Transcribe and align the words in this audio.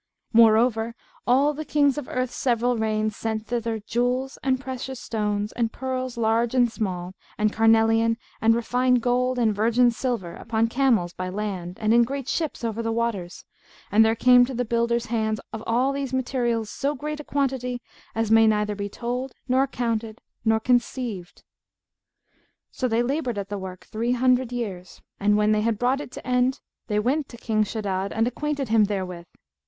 Moreover, 0.33 0.95
all 1.27 1.53
the 1.53 1.63
Kings 1.63 1.95
of 1.95 2.07
earth's 2.07 2.33
several 2.33 2.75
reigns 2.75 3.15
sent 3.15 3.45
thither 3.45 3.77
jewels 3.79 4.39
and 4.41 4.59
precious 4.59 4.99
stones 4.99 5.51
and 5.51 5.71
pearls 5.71 6.17
large 6.17 6.55
and 6.55 6.71
small 6.71 7.13
and 7.37 7.53
carnelian 7.53 8.17
and 8.41 8.55
refined 8.55 9.03
gold 9.03 9.37
and 9.37 9.53
virgin 9.53 9.91
silver 9.91 10.33
upon 10.33 10.69
camels 10.69 11.13
by 11.13 11.29
land, 11.29 11.77
and 11.79 11.93
in 11.93 12.01
great 12.03 12.27
ships 12.27 12.63
over 12.63 12.81
the 12.81 12.91
waters, 12.91 13.45
and 13.91 14.03
there 14.03 14.15
came 14.15 14.43
to 14.43 14.55
the 14.55 14.65
builders' 14.65 15.05
hands 15.13 15.39
of 15.53 15.63
all 15.67 15.93
these 15.93 16.13
materials 16.15 16.67
so 16.71 16.95
great 16.95 17.19
a 17.19 17.23
quantity 17.23 17.79
as 18.15 18.31
may 18.31 18.47
neither 18.47 18.73
be 18.73 18.89
told 18.89 19.33
nor 19.47 19.67
counted 19.67 20.19
nor 20.43 20.59
conceived. 20.59 21.43
So 22.71 22.87
they 22.87 23.03
laboured 23.03 23.37
at 23.37 23.49
the 23.49 23.59
work 23.59 23.85
three 23.85 24.13
hundred 24.13 24.51
years; 24.51 24.99
and, 25.19 25.37
when 25.37 25.51
they 25.51 25.61
had 25.61 25.77
brought 25.77 26.01
it 26.01 26.11
to 26.13 26.25
end, 26.25 26.59
they 26.87 26.97
went 26.97 27.29
to 27.29 27.37
King 27.37 27.63
Shaddad 27.63 28.11
and 28.11 28.25
acquainted 28.27 28.69
him 28.69 28.85
therewith. 28.85 29.27